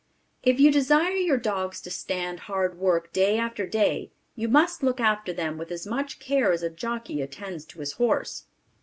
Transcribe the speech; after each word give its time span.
If 0.41 0.59
you 0.59 0.71
desire 0.71 1.11
your 1.13 1.37
dogs 1.37 1.79
to 1.81 1.91
stand 1.91 2.39
hard 2.49 2.79
work 2.79 3.13
day 3.13 3.37
after 3.37 3.67
day 3.67 4.09
you 4.35 4.47
must 4.49 4.81
look 4.81 4.99
after 4.99 5.31
them 5.31 5.59
with 5.59 5.69
as 5.69 5.85
much 5.85 6.17
care 6.19 6.51
as 6.51 6.63
a 6.63 6.71
jockey 6.71 7.21
attends 7.21 7.65
to 7.65 7.81
his 7.81 7.91
horse. 7.91 8.45